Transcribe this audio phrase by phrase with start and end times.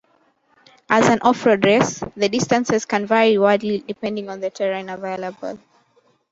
[0.89, 5.59] As an off-road race, the distances can vary widely depending on the terrain available.